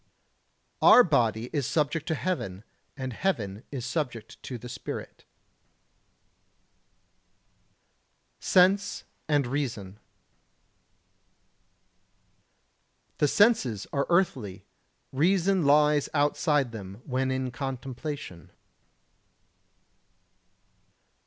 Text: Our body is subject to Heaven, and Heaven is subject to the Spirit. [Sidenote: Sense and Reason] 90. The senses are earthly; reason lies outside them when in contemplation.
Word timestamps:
Our 0.81 1.03
body 1.03 1.51
is 1.53 1.67
subject 1.67 2.07
to 2.07 2.15
Heaven, 2.15 2.63
and 2.97 3.13
Heaven 3.13 3.61
is 3.69 3.85
subject 3.85 4.41
to 4.41 4.57
the 4.57 4.67
Spirit. 4.67 5.25
[Sidenote: 8.39 8.39
Sense 8.89 9.03
and 9.29 9.45
Reason] 9.45 9.83
90. 9.85 9.99
The 13.19 13.27
senses 13.27 13.85
are 13.93 14.07
earthly; 14.09 14.65
reason 15.11 15.65
lies 15.67 16.09
outside 16.15 16.71
them 16.71 17.03
when 17.05 17.29
in 17.29 17.51
contemplation. 17.51 18.49